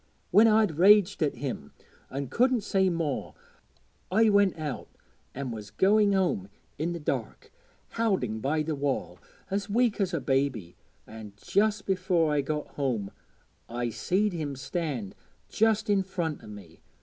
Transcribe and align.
When 0.31 0.47
I'd 0.47 0.79
raged 0.79 1.21
at 1.21 1.35
him 1.35 1.73
an' 2.09 2.29
couldn't 2.29 2.61
say 2.61 2.89
more, 2.89 3.35
I 4.11 4.31
went 4.31 4.57
out 4.57 4.87
an' 5.35 5.51
was 5.51 5.69
going 5.69 6.13
home 6.13 6.49
i' 6.79 6.85
the 6.85 6.99
dark, 6.99 7.51
howding 7.97 8.39
by 8.41 8.63
the 8.63 8.73
wall, 8.73 9.19
as 9.51 9.69
weak 9.69 10.01
as 10.01 10.11
a 10.11 10.19
baby; 10.19 10.75
an' 11.05 11.33
just 11.37 11.87
afore 11.87 12.33
I 12.33 12.41
got 12.41 12.65
home, 12.69 13.11
I 13.69 13.91
seed 13.91 14.33
him 14.33 14.55
stand 14.55 15.13
just 15.49 15.87
in 15.87 16.01
front' 16.01 16.43
o' 16.43 16.47
me. 16.47 16.81